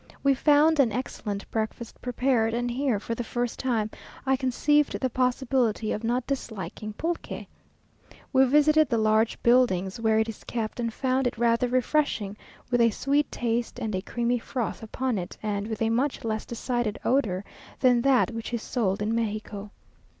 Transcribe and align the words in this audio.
We 0.23 0.33
found 0.33 0.79
an 0.79 0.91
excellent 0.91 1.47
breakfast 1.51 2.01
prepared, 2.01 2.55
and 2.55 2.71
here, 2.71 2.99
for 2.99 3.13
the 3.13 3.23
first 3.23 3.59
time, 3.59 3.91
I 4.25 4.35
conceived 4.35 4.99
the 4.99 5.11
possibility 5.11 5.91
of 5.91 6.03
not 6.03 6.25
disliking 6.25 6.93
pulque. 6.93 7.45
We 8.33 8.45
visited 8.45 8.89
the 8.89 8.97
large 8.97 9.37
buildings 9.43 9.99
where 9.99 10.17
it 10.17 10.27
is 10.27 10.43
kept, 10.43 10.79
and 10.79 10.91
found 10.91 11.27
it 11.27 11.37
rather 11.37 11.67
refreshing, 11.67 12.35
with 12.71 12.81
a 12.81 12.89
sweet 12.89 13.31
taste 13.31 13.77
and 13.77 13.93
a 13.93 14.01
creamy 14.01 14.39
froth 14.39 14.81
upon 14.81 15.19
it, 15.19 15.37
and 15.43 15.67
with 15.67 15.83
a 15.83 15.91
much 15.91 16.23
less 16.23 16.47
decided 16.47 16.97
odour 17.05 17.43
than 17.81 18.01
that 18.01 18.31
which 18.31 18.55
is 18.55 18.63
sold 18.63 19.03
in 19.03 19.13
Mexico. 19.13 19.69